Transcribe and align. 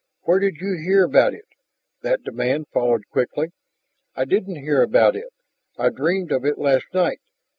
"Where 0.21 0.39
did 0.39 0.55
you 0.55 0.77
hear 0.83 1.03
about 1.03 1.35
it?" 1.35 1.45
That 2.01 2.23
demand 2.23 2.69
followed 2.73 3.03
quickly. 3.11 3.51
"I 4.15 4.25
didn't 4.25 4.55
hear 4.55 4.81
about 4.81 5.15
it. 5.15 5.31
I 5.77 5.89
dreamed 5.89 6.31
of 6.31 6.43
it 6.43 6.57
last 6.57 6.87
night. 6.91 7.19